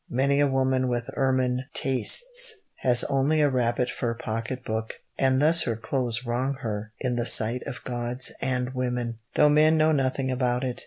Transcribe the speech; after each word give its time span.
Many 0.09 0.39
a 0.39 0.47
woman 0.47 0.87
with 0.87 1.11
ermine 1.15 1.65
tastes 1.75 2.55
has 2.77 3.03
only 3.03 3.39
a 3.39 3.51
rabbit 3.51 3.87
fur 3.87 4.15
pocket 4.15 4.63
book, 4.65 4.95
and 5.19 5.39
thus 5.39 5.65
her 5.65 5.75
clothes 5.75 6.25
wrong 6.25 6.55
her 6.61 6.91
in 6.99 7.17
the 7.17 7.27
sight 7.27 7.61
of 7.67 7.83
gods 7.83 8.33
and 8.41 8.73
women, 8.73 9.19
though 9.35 9.47
men 9.49 9.77
know 9.77 9.91
nothing 9.91 10.31
about 10.31 10.63
it. 10.63 10.79